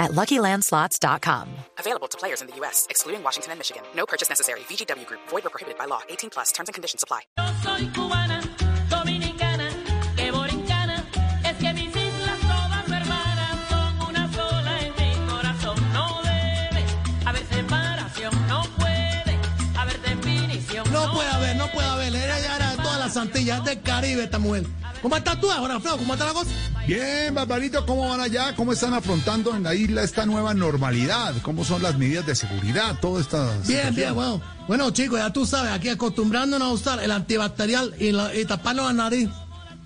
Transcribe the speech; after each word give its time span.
at 0.00 0.10
LuckyLandSlots.com. 0.12 1.48
Available 1.78 2.08
to 2.08 2.18
players 2.18 2.40
in 2.40 2.48
the 2.48 2.56
U.S., 2.56 2.86
excluding 2.90 3.22
Washington 3.22 3.52
and 3.52 3.58
Michigan. 3.60 3.82
No 3.94 4.06
purchase 4.06 4.28
necessary. 4.28 4.60
VGW 4.60 5.06
Group. 5.06 5.20
Void 5.28 5.46
or 5.46 5.50
prohibited 5.50 5.78
by 5.78 5.84
law. 5.84 6.00
18 6.08 6.30
plus. 6.30 6.50
Terms 6.52 6.68
and 6.68 6.74
conditions 6.74 7.02
apply. 7.04 7.20
Yo 7.38 7.44
soy 7.62 7.86
cubana, 7.92 8.40
dominicana, 8.88 9.68
que 10.16 10.32
borincana, 10.32 11.04
es 11.44 11.56
que 11.58 11.72
mis 11.74 11.94
islas 11.94 12.40
todas 12.40 12.90
hermanas 12.90 13.56
son 13.68 14.08
una 14.08 14.32
sola 14.32 14.80
en 14.80 14.92
mi 14.96 15.30
corazón. 15.30 15.76
No 15.92 16.22
debe 16.22 16.84
haber 17.26 17.46
separación, 17.46 18.48
no 18.48 18.62
puede 18.78 19.38
haber 19.76 20.00
definición. 20.00 20.92
No 20.92 21.12
puede 21.12 21.28
haber, 21.28 21.56
no 21.56 21.70
puede 21.70 21.88
haber. 21.88 22.14
Ella 22.14 22.40
ya 22.40 22.56
era 22.56 22.70
de 22.70 22.76
todas 22.82 22.98
las 22.98 23.16
Antillas, 23.16 23.64
del 23.64 23.82
Caribe 23.82 24.24
esta 24.24 24.38
mujer. 24.38 24.64
¿Cómo 25.02 25.16
estás 25.16 25.40
tú 25.40 25.50
ahora, 25.50 25.74
Alfredo? 25.74 25.98
¿Cómo 25.98 26.12
está 26.14 26.26
la 26.26 26.32
cosa? 26.32 26.50
Bien, 26.86 27.32
Barbarito, 27.34 27.86
¿cómo 27.86 28.08
van 28.08 28.20
allá? 28.20 28.54
¿Cómo 28.56 28.72
están 28.72 28.94
afrontando 28.94 29.54
en 29.54 29.62
la 29.62 29.74
isla 29.74 30.02
esta 30.02 30.26
nueva 30.26 30.54
normalidad? 30.54 31.34
¿Cómo 31.42 31.64
son 31.64 31.82
las 31.82 31.96
medidas 31.96 32.26
de 32.26 32.34
seguridad? 32.34 32.96
Todo 33.00 33.20
esta 33.20 33.48
Bien, 33.66 33.94
bien, 33.94 34.14
bueno. 34.14 34.40
Bueno, 34.66 34.90
chicos, 34.90 35.20
ya 35.20 35.32
tú 35.32 35.46
sabes, 35.46 35.70
aquí 35.72 35.88
acostumbrándonos 35.88 36.68
a 36.68 36.72
usar 36.72 37.02
el 37.02 37.12
antibacterial 37.12 37.94
y, 37.98 38.10
la- 38.12 38.34
y 38.34 38.44
taparnos 38.44 38.86
la 38.86 38.92
nariz. 38.92 39.28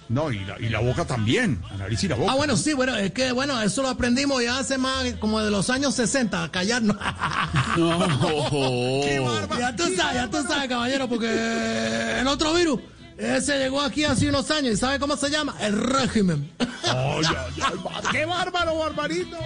No, 0.08 0.30
y 0.30 0.38
la, 0.44 0.58
y 0.60 0.68
la 0.68 0.80
boca 0.80 1.04
también, 1.06 1.62
la 1.72 1.76
nariz 1.78 2.04
y 2.04 2.08
la 2.08 2.14
boca. 2.16 2.32
Ah, 2.32 2.36
bueno, 2.36 2.56
sí, 2.56 2.72
bueno, 2.74 2.94
es 2.96 3.12
que, 3.12 3.32
bueno, 3.32 3.60
eso 3.62 3.82
lo 3.82 3.88
aprendimos 3.88 4.42
ya 4.42 4.58
hace 4.58 4.76
más, 4.78 5.04
como 5.18 5.40
de 5.40 5.50
los 5.50 5.68
años 5.70 5.94
60, 5.94 6.44
a 6.44 6.50
callarnos. 6.50 6.96
¡Qué 7.74 9.18
bárbaro! 9.20 9.58
ya 9.60 9.74
tú 9.76 9.84
sabes, 9.96 10.14
ya 10.14 10.30
tú 10.30 10.42
sabes, 10.46 10.68
caballero, 10.68 11.08
porque 11.08 12.20
el 12.20 12.26
otro 12.28 12.52
virus, 12.54 12.80
ese 13.18 13.58
llegó 13.58 13.80
aquí 13.80 14.04
hace 14.04 14.28
unos 14.28 14.50
años 14.50 14.74
y 14.74 14.76
¿sabe 14.76 14.98
cómo 14.98 15.16
se 15.16 15.30
llama? 15.30 15.54
El 15.60 15.80
régimen. 15.80 16.50
¡Qué 18.10 18.26
bárbaro, 18.26 18.78
Barbarito! 18.78 19.36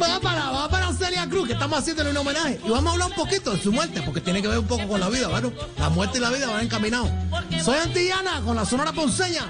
Va 0.00 0.20
para, 0.20 0.50
va 0.50 0.68
para 0.68 0.92
Celia 0.92 1.28
Cruz, 1.28 1.46
que 1.46 1.52
estamos 1.54 1.78
haciéndole 1.78 2.10
un 2.10 2.16
homenaje. 2.18 2.60
Y 2.64 2.70
vamos 2.70 2.90
a 2.90 2.92
hablar 2.92 3.08
un 3.08 3.14
poquito 3.14 3.52
de 3.52 3.62
su 3.62 3.72
muerte, 3.72 4.02
porque 4.02 4.20
tiene 4.20 4.42
que 4.42 4.48
ver 4.48 4.58
un 4.58 4.66
poco 4.66 4.86
con 4.86 5.00
la 5.00 5.08
vida, 5.08 5.28
bueno. 5.28 5.52
La 5.78 5.88
muerte 5.88 6.18
y 6.18 6.20
la 6.20 6.30
vida 6.30 6.48
van 6.48 6.64
encaminados. 6.64 7.10
Soy 7.62 7.78
antillana, 7.78 8.40
con 8.42 8.56
la 8.56 8.64
sonora 8.64 8.92
ponceña. 8.92 9.46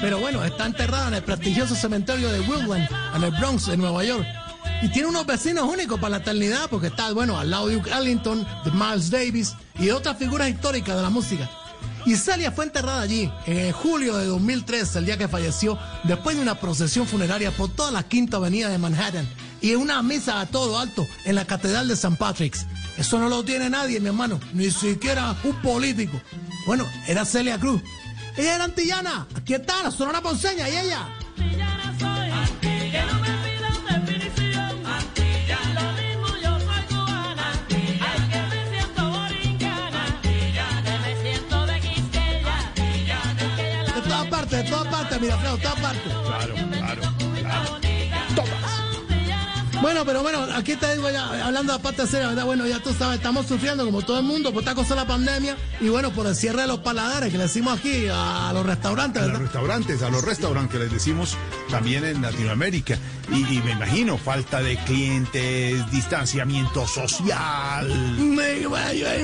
Pero 0.00 0.18
bueno, 0.18 0.44
está 0.44 0.66
enterrada 0.66 1.08
en 1.08 1.14
el 1.14 1.22
prestigioso 1.22 1.74
cementerio 1.74 2.30
de 2.30 2.40
Woodland, 2.40 2.88
en 3.14 3.22
el 3.22 3.30
Bronx, 3.32 3.68
en 3.68 3.80
Nueva 3.80 4.04
York. 4.04 4.26
Y 4.82 4.88
tiene 4.88 5.08
unos 5.08 5.26
vecinos 5.26 5.68
únicos 5.68 5.98
para 5.98 6.10
la 6.10 6.16
eternidad, 6.18 6.68
porque 6.70 6.88
está, 6.88 7.12
bueno, 7.12 7.38
al 7.38 7.50
lado 7.50 7.68
Duke 7.68 7.90
Ellington, 7.90 8.46
de 8.64 8.70
Miles 8.70 9.10
Davis 9.10 9.54
y 9.78 9.90
otras 9.90 10.18
figuras 10.18 10.48
históricas 10.48 10.96
de 10.96 11.02
la 11.02 11.10
música. 11.10 11.48
Y 12.06 12.16
Celia 12.16 12.52
fue 12.52 12.66
enterrada 12.66 13.00
allí 13.00 13.30
en 13.46 13.72
julio 13.72 14.16
de 14.16 14.26
2003, 14.26 14.96
el 14.96 15.06
día 15.06 15.16
que 15.16 15.28
falleció, 15.28 15.78
después 16.04 16.36
de 16.36 16.42
una 16.42 16.60
procesión 16.60 17.06
funeraria 17.06 17.50
por 17.50 17.70
toda 17.70 17.90
la 17.90 18.02
quinta 18.02 18.36
avenida 18.36 18.68
de 18.68 18.76
Manhattan 18.78 19.26
y 19.62 19.72
en 19.72 19.78
una 19.78 20.02
misa 20.02 20.40
a 20.40 20.46
todo 20.46 20.78
alto 20.78 21.06
en 21.24 21.34
la 21.34 21.46
Catedral 21.46 21.88
de 21.88 21.94
St. 21.94 22.16
Patrick's. 22.18 22.66
Eso 22.98 23.18
no 23.18 23.30
lo 23.30 23.42
tiene 23.42 23.70
nadie, 23.70 24.00
mi 24.00 24.08
hermano, 24.08 24.38
ni 24.52 24.70
siquiera 24.70 25.34
un 25.44 25.54
político. 25.62 26.20
Bueno, 26.66 26.86
era 27.08 27.24
Celia 27.24 27.58
Cruz. 27.58 27.80
Ella 28.36 28.54
era 28.56 28.64
antillana. 28.64 29.26
Aquí 29.36 29.54
está, 29.54 29.82
la 29.82 29.90
sonora 29.90 30.20
ponceña 30.20 30.68
y 30.68 30.76
ella. 30.76 31.06
Antillana 31.36 31.94
soy, 31.98 32.30
que 32.90 33.02
no 33.02 33.14
me 33.20 33.30
pidan 33.44 34.06
definición. 34.06 34.86
Antillana, 34.86 35.82
lo 35.82 35.92
mismo 36.02 36.28
yo 36.42 36.58
soy 36.58 36.82
cubana. 36.88 37.52
Ay, 37.70 38.28
que 38.30 38.40
me 38.50 38.70
siento 38.70 39.10
borincana. 39.10 40.02
Que 40.22 40.98
me 41.04 41.12
siento 41.22 41.66
de 43.94 44.00
todas 44.02 44.26
partes, 44.26 44.64
de 44.64 44.70
todas 44.70 44.88
partes, 44.88 45.20
mira, 45.20 45.38
Fred, 45.38 45.50
de 45.52 45.58
todas 45.58 45.80
partes. 45.80 46.12
Claro, 46.26 46.54
claro. 46.72 47.13
Bueno, 49.84 50.02
pero 50.06 50.22
bueno, 50.22 50.46
aquí 50.54 50.76
te 50.76 50.94
digo 50.96 51.10
ya, 51.10 51.44
hablando 51.46 51.74
de 51.74 51.78
parte 51.78 52.06
seria, 52.06 52.28
¿verdad? 52.28 52.46
Bueno, 52.46 52.66
ya 52.66 52.80
tú 52.80 52.94
sabes, 52.94 53.18
estamos 53.18 53.46
sufriendo 53.46 53.84
como 53.84 54.00
todo 54.00 54.18
el 54.18 54.24
mundo 54.24 54.50
por 54.50 54.62
esta 54.62 54.74
cosa 54.74 54.94
de 54.94 55.02
la 55.02 55.06
pandemia 55.06 55.58
y 55.78 55.90
bueno, 55.90 56.10
por 56.10 56.26
el 56.26 56.34
cierre 56.34 56.62
de 56.62 56.68
los 56.68 56.78
paladares 56.78 57.30
que 57.30 57.36
le 57.36 57.44
decimos 57.44 57.78
aquí 57.78 58.06
a 58.10 58.50
los 58.54 58.64
restaurantes, 58.64 59.22
A 59.22 59.26
los 59.26 59.38
restaurantes, 59.40 60.02
a 60.02 60.08
los 60.08 60.24
restaurantes 60.24 60.72
que 60.72 60.78
les 60.84 60.90
decimos 60.90 61.36
también 61.70 62.02
en 62.06 62.22
Latinoamérica. 62.22 62.96
Y, 63.30 63.40
y 63.56 63.60
me 63.62 63.72
imagino, 63.72 64.16
falta 64.16 64.62
de 64.62 64.78
clientes, 64.84 65.90
distanciamiento 65.90 66.86
social. 66.88 67.86
Me- 68.20 68.66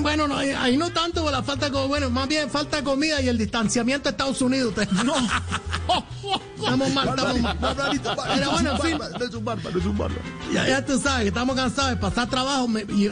Bueno, 0.02 0.28
no, 0.28 0.36
ahí- 0.36 0.76
no 0.76 0.90
tanto 0.90 1.22
por 1.22 1.32
la 1.32 1.42
falta 1.42 1.70
de, 1.70 1.86
bueno, 1.86 2.10
más 2.10 2.28
bien 2.28 2.50
falta 2.50 2.76
de 2.78 2.82
comida 2.84 3.18
y 3.22 3.28
el 3.28 3.38
distanciamiento 3.38 4.04
de 4.04 4.10
Estados 4.10 4.42
Unidos. 4.42 4.74
No. 5.04 5.14
Estamos 6.64 6.92
mal, 6.92 7.08
estamos 7.08 7.40
mal. 7.40 7.58
Barbarito, 7.58 8.16
Pero 8.34 8.50
bueno, 8.50 8.70
en 8.70 8.76
es 8.76 8.82
un 8.82 8.86
fin. 8.86 8.98
es 9.20 9.34
un 9.34 9.44
bárbaro, 9.44 9.78
es 9.78 9.86
un 9.86 9.98
bárbaro. 9.98 10.22
Ya, 10.52 10.68
ya 10.68 10.84
tú 10.84 10.98
sabes 10.98 11.22
que 11.22 11.28
estamos 11.28 11.56
cansados 11.56 11.90
de 11.90 11.96
pasar 11.96 12.28
trabajo. 12.28 12.68
Me, 12.68 12.82
y, 12.82 13.10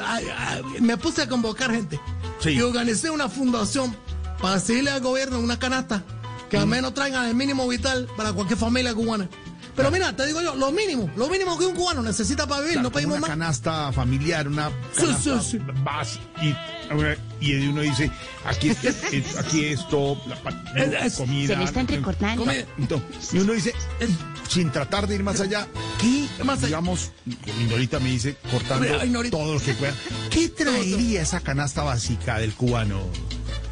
me 0.81 0.97
puse 0.97 1.23
a 1.23 1.29
convocar 1.29 1.71
gente. 1.71 2.01
Sí. 2.41 2.51
Y 2.51 2.61
organicé 2.61 3.11
una 3.11 3.29
fundación 3.29 3.95
para 4.41 4.55
decirle 4.55 4.91
al 4.91 5.01
gobierno 5.01 5.39
una 5.41 5.59
canasta 5.59 6.03
que 6.49 6.57
al 6.57 6.67
menos 6.67 6.95
traigan 6.95 7.27
el 7.27 7.35
mínimo 7.35 7.67
vital 7.69 8.09
para 8.17 8.33
cualquier 8.33 8.59
familia 8.59 8.95
cubana. 8.95 9.29
Pero 9.79 9.91
mira, 9.93 10.15
te 10.15 10.27
digo 10.27 10.43
yo, 10.43 10.55
lo 10.57 10.73
mínimo, 10.73 11.09
lo 11.17 11.29
mínimo 11.29 11.57
que 11.59 11.65
un 11.65 11.75
cubano 11.75 12.03
necesita 12.03 12.47
para 12.47 12.63
vivir, 12.63 12.81
no 12.83 12.91
pedimos 12.91 13.13
una 13.13 13.21
más. 13.23 13.31
canasta 13.31 13.93
familiar, 13.93 14.47
una 14.49 14.69
Sí, 14.93 15.03
canasta 15.07 15.41
sí, 15.41 15.51
sí. 15.53 15.59
básica. 15.83 16.25
Y, 16.43 17.47
y 17.53 17.69
uno 17.69 17.81
dice, 17.83 18.11
aquí, 18.45 18.71
eh, 18.71 19.25
aquí 19.39 19.65
esto, 19.67 20.21
la 20.27 21.05
es- 21.07 21.15
comida. 21.15 21.47
se 21.55 21.57
me 21.57 21.65
está 21.65 21.81
entrecortando. 21.81 22.45
la- 22.45 22.55
entonces, 22.77 23.33
y 23.33 23.39
uno 23.39 23.53
dice, 23.53 23.73
eh, 24.01 24.09
sin 24.49 24.71
tratar 24.73 25.07
de 25.07 25.15
ir 25.15 25.23
más 25.23 25.41
allá, 25.41 25.67
¿qué, 26.01 26.27
Más 26.45 26.61
digamos, 26.61 27.13
mi 27.25 27.65
Norita 27.71 28.01
me 28.01 28.11
dice, 28.11 28.37
cortando 28.51 28.87
todo 29.31 29.55
lo 29.55 29.61
que 29.61 29.75
pueda, 29.75 29.95
¿qué 30.31 30.49
traería 30.49 31.23
esa 31.23 31.41
canasta 31.41 31.83
básica 31.85 32.39
del 32.39 32.53
cubano? 32.55 33.03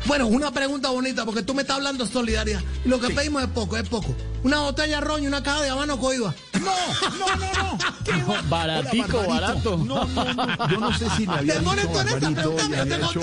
Bueno, 0.07 0.29
una 0.29 0.53
pregunta 0.53 0.91
bonita, 0.91 1.25
porque 1.25 1.43
tú 1.43 1.53
me 1.53 1.63
estás 1.63 1.79
hablando 1.79 2.05
de 2.05 2.13
solidaridad. 2.13 2.63
Y 2.85 2.89
lo 2.89 3.01
que 3.01 3.11
pedimos 3.11 3.43
es 3.43 3.49
poco, 3.49 3.77
es 3.77 3.89
poco. 3.89 4.15
Una 4.47 4.61
botella 4.61 5.01
de 5.01 5.05
ron 5.05 5.25
y 5.25 5.27
una 5.27 5.43
caja 5.43 5.63
de 5.63 5.71
habano 5.71 5.99
coiba. 5.99 6.33
No, 6.55 6.61
no, 6.61 7.37
no, 7.37 7.53
no. 7.63 7.79
¿Qué 8.05 8.13
va? 8.23 8.43
Baratico, 8.43 9.19
Hola, 9.19 9.29
barato. 9.29 9.77
No, 9.79 10.05
no, 10.05 10.35
no. 10.35 10.69
Yo 10.69 10.79
no 10.79 10.97
sé 10.97 11.07
si 11.17 11.27
le 11.27 11.33
había 11.33 11.59
dicho 11.59 11.75
Barbarito 11.93 12.51
te 12.51 12.63
había 12.63 12.97
hecho 12.97 13.21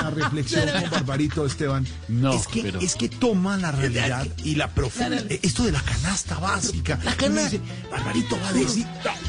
una 0.00 0.10
reflexión 0.10 0.70
con 0.80 0.90
Barbarito, 0.90 1.44
Esteban. 1.44 1.86
No, 2.08 2.32
es 2.32 2.46
que, 2.46 2.62
pero- 2.62 2.80
es 2.80 2.94
que 2.96 3.10
toma 3.10 3.58
la 3.58 3.72
realidad 3.72 4.26
y 4.42 4.54
la 4.54 4.68
profundidad. 4.68 5.26
Esto 5.28 5.64
de 5.64 5.72
la 5.72 5.82
canasta 5.82 6.38
básica. 6.38 6.98
La 7.04 7.14
canasta. 7.14 7.58
Barbarito 7.90 8.38
va 8.42 8.48
a 8.48 8.52
decir. 8.54 8.86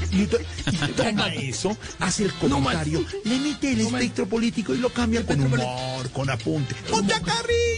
Y, 0.10 0.26
to- 0.28 0.38
y 0.72 0.92
toma 0.94 1.28
eso, 1.34 1.76
hace 2.00 2.24
el 2.24 2.34
comentario, 2.36 3.04
le 3.26 3.40
mete 3.40 3.74
el 3.74 3.82
espectro 3.82 4.26
político 4.26 4.74
y 4.74 4.78
lo 4.78 4.88
cambia 4.94 5.26
con 5.26 5.42
humor, 5.42 6.10
con 6.14 6.30
apunte. 6.30 6.76
¡Con 6.90 7.06
chacarrillo! 7.06 7.73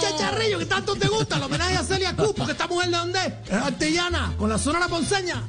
Chacharrillo, 0.00 0.58
que 0.58 0.66
tanto 0.66 0.96
te 0.96 1.08
gusta, 1.08 1.36
el 1.36 1.42
homenaje 1.42 1.76
a 1.76 1.84
Celia 1.84 2.14
Cruz, 2.16 2.32
porque 2.36 2.52
esta 2.52 2.66
mujer 2.66 2.90
de 2.90 2.96
dónde 2.96 3.18
es? 3.18 3.50
Es 3.50 3.62
antillana, 3.62 4.34
con 4.38 4.48
la 4.48 4.58
sonora 4.58 4.88
ponceña. 4.88 5.42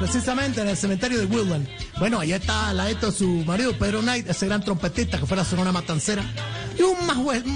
Precisamente 0.00 0.62
en 0.62 0.68
el 0.68 0.78
cementerio 0.78 1.18
de 1.18 1.26
Woodland. 1.26 1.68
Bueno, 1.98 2.20
ahí 2.20 2.32
está 2.32 2.72
la 2.72 2.86
de 2.86 3.12
su 3.12 3.28
marido, 3.44 3.76
Pedro 3.76 4.00
Knight, 4.00 4.30
ese 4.30 4.46
gran 4.46 4.64
trompetista 4.64 5.18
que 5.18 5.26
fue 5.26 5.36
la 5.36 5.44
Sonora 5.44 5.72
Matancera. 5.72 6.24
Y 6.78 6.82
un 6.82 6.96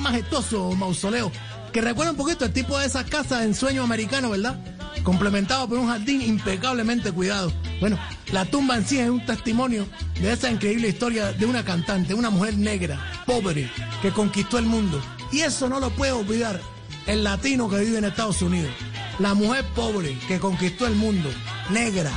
majestuoso 0.02 0.72
mausoleo 0.72 1.32
que 1.72 1.80
recuerda 1.80 2.10
un 2.10 2.18
poquito 2.18 2.44
el 2.44 2.52
tipo 2.52 2.78
de 2.78 2.84
esas 2.84 3.04
casas 3.04 3.44
en 3.44 3.54
sueño 3.54 3.82
americano, 3.82 4.28
¿verdad? 4.28 4.62
Complementado 5.02 5.66
por 5.66 5.78
un 5.78 5.88
jardín 5.88 6.20
impecablemente 6.20 7.12
cuidado. 7.12 7.50
Bueno, 7.80 7.98
la 8.30 8.44
tumba 8.44 8.76
en 8.76 8.86
sí 8.86 8.98
es 8.98 9.08
un 9.08 9.24
testimonio 9.24 9.88
de 10.20 10.30
esa 10.30 10.50
increíble 10.50 10.88
historia 10.88 11.32
de 11.32 11.46
una 11.46 11.64
cantante, 11.64 12.12
una 12.12 12.28
mujer 12.28 12.58
negra, 12.58 13.00
pobre, 13.24 13.70
que 14.02 14.10
conquistó 14.10 14.58
el 14.58 14.66
mundo. 14.66 15.02
Y 15.32 15.40
eso 15.40 15.66
no 15.70 15.80
lo 15.80 15.88
puede 15.88 16.12
olvidar 16.12 16.60
el 17.06 17.24
latino 17.24 17.70
que 17.70 17.78
vive 17.78 17.96
en 17.96 18.04
Estados 18.04 18.42
Unidos. 18.42 18.70
La 19.18 19.32
mujer 19.32 19.64
pobre 19.74 20.18
que 20.28 20.38
conquistó 20.38 20.86
el 20.86 20.94
mundo, 20.94 21.30
negra, 21.70 22.12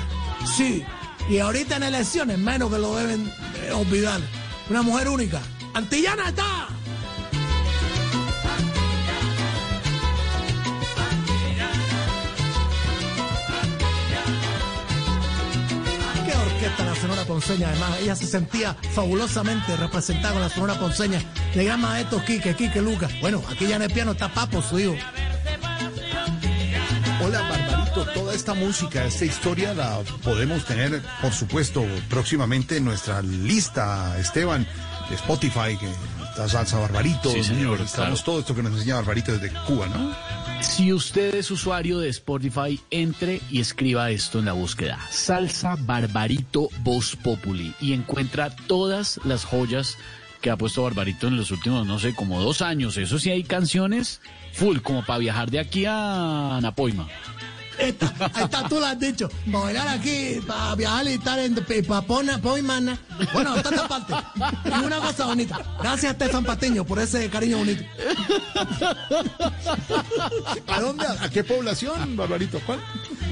sí. 0.47 0.83
Y 1.29 1.39
ahorita 1.39 1.75
en 1.75 1.83
elecciones 1.83 2.37
menos 2.37 2.71
que 2.71 2.79
lo 2.79 2.95
deben 2.95 3.31
eh, 3.61 3.71
olvidar. 3.73 4.21
Una 4.69 4.81
mujer 4.81 5.09
única. 5.09 5.41
Antillana 5.73 6.29
está. 6.29 6.67
Qué 16.25 16.33
orquesta 16.33 16.85
la 16.85 16.95
Sonora 16.95 17.25
Ponceña, 17.25 17.69
además. 17.69 17.99
Ella 18.01 18.15
se 18.15 18.25
sentía 18.25 18.75
fabulosamente 18.93 19.75
representada 19.75 20.33
con 20.33 20.41
la 20.41 20.49
Sonora 20.49 20.79
Ponceña. 20.79 21.21
Le 21.55 21.65
llama 21.65 21.93
a 21.93 22.01
estos 22.01 22.23
Quique, 22.23 22.55
Quique 22.55 22.81
Lucas. 22.81 23.11
Bueno, 23.21 23.43
aquí 23.51 23.67
ya 23.67 23.75
en 23.75 23.83
el 23.83 23.91
piano 23.91 24.13
está 24.13 24.33
Papo, 24.33 24.61
su 24.61 24.79
hijo. 24.79 24.95
Toda 28.05 28.33
esta 28.33 28.53
música, 28.53 29.05
esta 29.05 29.25
historia 29.25 29.73
la 29.73 29.99
podemos 30.23 30.65
tener, 30.65 31.01
por 31.21 31.33
supuesto, 31.33 31.83
próximamente 32.09 32.77
en 32.77 32.85
nuestra 32.85 33.21
lista, 33.21 34.17
Esteban, 34.19 34.67
de 35.09 35.15
Spotify, 35.15 35.77
que 35.79 35.89
está 36.29 36.47
Salsa 36.47 36.77
Barbarito. 36.77 37.31
Sí, 37.31 37.43
señor, 37.43 37.81
Estamos 37.81 38.21
claro. 38.21 38.23
todo 38.23 38.39
esto 38.39 38.55
que 38.55 38.61
nos 38.61 38.73
enseña 38.73 38.95
Barbarito 38.95 39.31
desde 39.31 39.51
Cuba, 39.65 39.87
¿no? 39.87 40.15
Si 40.61 40.93
usted 40.93 41.33
es 41.35 41.49
usuario 41.49 41.99
de 41.99 42.09
Spotify, 42.09 42.79
entre 42.91 43.41
y 43.49 43.61
escriba 43.61 44.11
esto 44.11 44.39
en 44.39 44.45
la 44.45 44.53
búsqueda. 44.53 44.99
Salsa 45.09 45.75
Barbarito 45.79 46.69
Voz 46.83 47.15
Populi 47.15 47.73
y 47.81 47.93
encuentra 47.93 48.55
todas 48.67 49.19
las 49.23 49.43
joyas 49.43 49.97
que 50.41 50.51
ha 50.51 50.57
puesto 50.57 50.83
Barbarito 50.83 51.27
en 51.27 51.37
los 51.37 51.49
últimos, 51.49 51.87
no 51.87 51.97
sé, 51.97 52.13
como 52.13 52.41
dos 52.41 52.61
años. 52.61 52.97
Eso 52.97 53.17
sí 53.17 53.31
hay 53.31 53.43
canciones 53.43 54.21
full, 54.53 54.79
como 54.79 55.03
para 55.05 55.19
viajar 55.19 55.49
de 55.49 55.59
aquí 55.59 55.85
a 55.87 56.59
Napoima. 56.61 57.07
Esta, 57.87 58.13
ahí 58.33 58.43
está, 58.43 58.67
tú 58.67 58.79
lo 58.79 58.85
has 58.85 58.99
dicho. 58.99 59.29
Para 59.51 59.63
bailar 59.65 59.87
aquí, 59.87 60.39
para 60.45 60.75
viajar 60.75 61.07
y 61.07 61.13
estar 61.13 61.39
en 61.39 61.55
para 61.55 62.01
Poimana. 62.01 62.99
Bueno, 63.33 63.55
toda 63.61 63.75
esta 63.75 63.87
parte. 63.87 64.13
Y 64.65 64.85
una 64.85 64.97
cosa 64.97 65.25
bonita. 65.25 65.59
Gracias, 65.79 66.11
Estefan 66.13 66.43
Patiño, 66.43 66.85
por 66.85 66.99
ese 66.99 67.29
cariño 67.29 67.57
bonito. 67.57 67.83
¿A 70.67 70.81
dónde? 70.81 71.05
¿A, 71.05 71.29
qué 71.29 71.43
población, 71.43 72.15
Barbarito? 72.15 72.59
¿Cuál? 72.65 72.79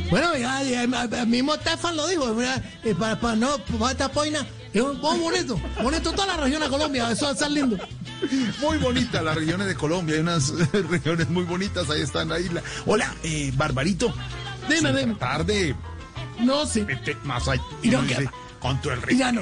Bueno, 0.09 0.35
ya, 0.37 0.63
ya, 0.63 0.83
el 0.83 1.27
mismo 1.27 1.55
Estefan 1.55 1.95
lo 1.95 2.07
dijo. 2.07 2.33
mira, 2.33 2.61
para, 2.99 3.19
para 3.19 3.35
no, 3.35 3.57
para 3.79 3.91
esta 3.91 4.11
poina. 4.11 4.45
Es 4.73 4.81
un 4.81 4.99
bonito. 4.99 5.59
Bonito 5.81 6.11
toda 6.11 6.27
la 6.27 6.37
región 6.37 6.61
de 6.61 6.67
Colombia. 6.67 7.09
Eso 7.09 7.33
va 7.33 7.45
a 7.45 7.49
lindo. 7.49 7.77
Muy 8.59 8.77
bonita 8.77 9.21
las 9.21 9.35
regiones 9.35 9.67
de 9.67 9.75
Colombia, 9.75 10.15
hay 10.15 10.21
unas 10.21 10.51
regiones 10.89 11.29
muy 11.29 11.43
bonitas, 11.43 11.89
ahí 11.89 12.01
está 12.01 12.21
en 12.21 12.29
la 12.29 12.39
isla. 12.39 12.61
Hola, 12.85 13.13
eh, 13.23 13.51
Barbarito. 13.55 14.13
Dime, 14.69 14.93
dime. 14.93 15.15
tratar 15.15 15.45
de 15.45 15.75
No, 16.39 16.65
sí. 16.65 16.81
meter 16.81 17.17
más 17.23 17.47
allá. 17.47 17.61
Y 17.81 17.89
no, 17.89 18.01
dice, 18.01 18.29
con 18.59 18.81
todo 18.81 18.93
el 18.93 19.01
respeto 19.01 19.41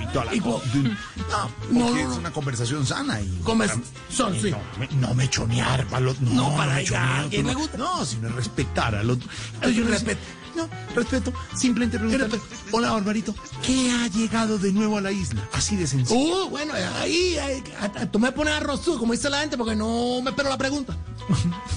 y 0.00 0.06
toda 0.12 0.24
la 0.26 0.34
Y 0.34 0.40
cosa. 0.40 0.64
No, 0.74 0.82
No, 0.82 1.50
porque 1.60 1.72
no, 1.72 1.90
no. 1.90 2.12
es 2.12 2.18
una 2.18 2.32
conversación 2.32 2.86
sana. 2.86 3.20
Y, 3.20 3.40
Convers- 3.42 3.80
son, 4.10 4.34
y 4.36 4.40
sí. 4.40 4.50
No, 4.52 4.58
me- 4.78 4.88
no 5.00 5.14
me 5.14 5.28
chonear, 5.28 5.84
palo, 5.86 6.14
no, 6.20 6.30
No, 6.50 6.56
para 6.56 6.74
me 6.74 6.78
allá, 6.80 7.08
choneo, 7.24 7.28
¿quién 7.30 7.42
tú 7.46 7.52
no- 7.52 7.58
gusta? 7.58 7.78
No, 7.78 8.04
sino 8.04 8.28
respetar 8.30 8.94
al 8.94 9.10
otro. 9.10 9.28
Yo 9.70 9.84
no 9.84 9.90
respeto. 9.90 10.20
No, 10.54 10.68
respeto. 10.96 11.32
Simplemente 11.56 11.96
preguntar. 11.98 12.28
respeto. 12.30 12.44
Hola, 12.72 12.90
Barbarito. 12.92 13.34
¿Qué 13.64 13.90
ha 13.92 14.08
llegado 14.08 14.58
de 14.58 14.72
nuevo 14.72 14.98
a 14.98 15.00
la 15.00 15.12
isla? 15.12 15.40
Así 15.52 15.76
de 15.76 15.86
sencillo. 15.86 16.18
Uh, 16.46 16.50
bueno, 16.50 16.74
ahí, 17.00 17.38
ahí, 17.38 17.62
tú 18.10 18.18
me 18.18 18.32
pones 18.32 18.54
arroz 18.54 18.80
como 18.98 19.12
dice 19.12 19.30
la 19.30 19.40
gente, 19.40 19.56
porque 19.56 19.76
no 19.76 20.20
me 20.22 20.30
espero 20.30 20.48
la 20.48 20.58
pregunta. 20.58 20.96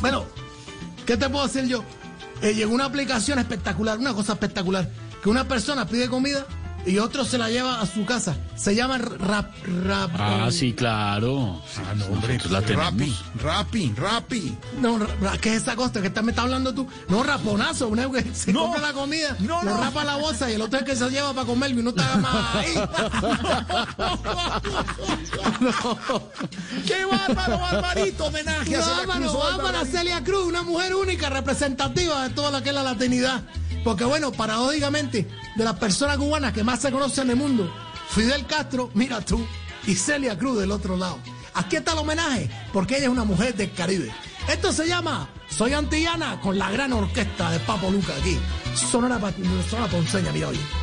bueno, 0.01 0.25
¿qué 1.05 1.17
te 1.17 1.29
puedo 1.29 1.45
decir 1.47 1.65
yo? 1.67 1.83
Eh, 2.43 2.53
llegó 2.53 2.73
una 2.75 2.83
aplicación 2.83 3.39
espectacular, 3.39 3.97
una 3.97 4.13
cosa 4.13 4.33
espectacular, 4.33 4.89
que 5.23 5.29
una 5.29 5.47
persona 5.47 5.87
pide 5.87 6.09
comida 6.09 6.45
y 6.85 6.97
otro 6.99 7.23
se 7.25 7.37
la 7.37 7.49
lleva 7.49 7.81
a 7.81 7.85
su 7.85 8.05
casa. 8.05 8.35
Se 8.55 8.75
llama 8.75 8.97
rap, 8.97 9.51
rap. 9.85 10.11
Ah, 10.17 10.45
eh, 10.47 10.51
sí, 10.51 10.73
claro. 10.73 11.61
Ah, 11.77 11.93
no, 11.95 12.05
hombre, 12.07 12.37
la. 12.49 12.61
Rappi, 12.61 13.93
Rappi. 13.95 14.57
No, 14.79 14.97
ra- 14.99 15.37
¿qué 15.39 15.55
es 15.55 15.61
esa 15.63 15.75
cosa 15.75 16.01
que 16.01 16.07
está- 16.07 16.21
me 16.21 16.31
está 16.31 16.43
hablando 16.43 16.73
tú? 16.73 16.87
No, 17.09 17.23
raponazo, 17.23 17.87
uno 17.87 18.11
que 18.11 18.23
se 18.33 18.51
No. 18.53 18.61
compra 18.63 18.81
la 18.81 18.93
comida, 18.93 19.35
No, 19.39 19.63
no. 19.63 19.77
rapa 19.77 20.03
la 20.03 20.15
bolsa 20.17 20.49
y 20.49 20.53
el 20.55 20.61
otro 20.61 20.79
es 20.79 20.85
que 20.85 20.95
se 20.95 21.09
lleva 21.09 21.33
para 21.33 21.45
comer 21.47 21.71
y 21.71 21.79
uno 21.79 21.89
está 21.91 22.17
más 22.17 22.55
ahí. 22.55 22.73
¡Qué 26.87 27.05
bárbaro, 27.05 27.57
Barbarito! 27.59 28.25
Homenaje 28.25 28.75
a 28.77 28.81
Celia 28.81 29.15
Cruz. 29.15 29.33
Bárbaro. 29.33 29.85
Celia 29.85 30.23
Cruz, 30.23 30.45
una 30.47 30.63
mujer 30.63 30.95
única, 30.95 31.29
representativa 31.29 32.23
de 32.27 32.33
toda 32.33 32.51
la 32.51 32.61
que 32.61 32.69
es 32.69 32.75
la 32.75 32.83
latinidad. 32.83 33.41
Porque 33.83 34.05
bueno, 34.05 34.31
paradójicamente, 34.31 35.27
de 35.55 35.63
las 35.63 35.75
personas 35.75 36.17
cubanas 36.17 36.53
que 36.53 36.63
más 36.63 36.81
se 36.81 36.91
conocen 36.91 37.25
en 37.25 37.29
el 37.31 37.35
mundo, 37.35 37.73
Fidel 38.09 38.45
Castro, 38.45 38.89
mira 38.93 39.21
tú, 39.21 39.45
y 39.85 39.95
Celia 39.95 40.37
Cruz 40.37 40.59
del 40.59 40.71
otro 40.71 40.95
lado. 40.97 41.19
Aquí 41.53 41.75
está 41.75 41.93
el 41.93 41.99
homenaje, 41.99 42.49
porque 42.71 42.95
ella 42.95 43.05
es 43.05 43.11
una 43.11 43.25
mujer 43.25 43.55
del 43.55 43.73
Caribe. 43.73 44.11
Esto 44.47 44.71
se 44.71 44.87
llama 44.87 45.29
Soy 45.49 45.73
Antillana 45.73 46.39
con 46.41 46.57
la 46.57 46.71
gran 46.71 46.93
orquesta 46.93 47.51
de 47.51 47.59
Papo 47.59 47.91
Luca 47.91 48.13
aquí. 48.19 48.37
Sonora, 48.75 49.19
Sonora 49.69 49.89
Ponceña, 49.89 50.31
mira 50.31 50.49
oye. 50.49 50.82